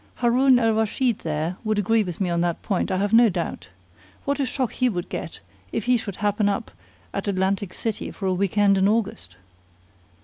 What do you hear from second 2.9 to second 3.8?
have no doubt.